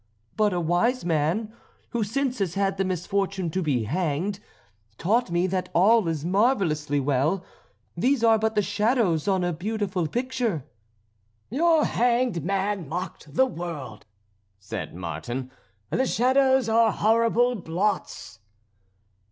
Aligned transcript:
"But 0.35 0.51
a 0.51 0.59
wise 0.59 1.05
man, 1.05 1.53
who 1.91 2.03
since 2.03 2.39
has 2.39 2.55
had 2.55 2.77
the 2.77 2.83
misfortune 2.83 3.51
to 3.51 3.61
be 3.61 3.83
hanged, 3.83 4.39
taught 4.97 5.29
me 5.29 5.45
that 5.45 5.69
all 5.75 6.07
is 6.07 6.25
marvellously 6.25 6.99
well; 6.99 7.45
these 7.95 8.23
are 8.23 8.39
but 8.39 8.55
the 8.55 8.63
shadows 8.63 9.27
on 9.27 9.43
a 9.43 9.53
beautiful 9.53 10.07
picture." 10.07 10.65
"Your 11.51 11.85
hanged 11.85 12.43
man 12.43 12.89
mocked 12.89 13.35
the 13.35 13.45
world," 13.45 14.07
said 14.59 14.95
Martin. 14.95 15.51
"The 15.91 16.07
shadows 16.07 16.67
are 16.67 16.91
horrible 16.91 17.53
blots." 17.53 18.39